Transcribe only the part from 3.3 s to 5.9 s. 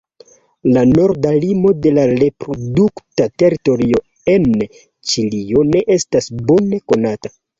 teritorio en Ĉilio ne